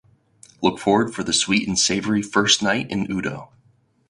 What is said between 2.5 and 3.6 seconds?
night in Udo!